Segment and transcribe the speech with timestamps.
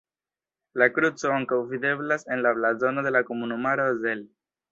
[0.83, 4.27] La kruco ankaŭ videblas en la blazono de la komunumaro Zell.